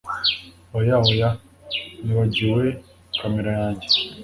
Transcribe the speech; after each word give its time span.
Oya 0.77 0.97
oya 1.09 1.29
Nibagiwe 2.03 2.63
kamera 3.19 3.49
yanjye 3.59 3.87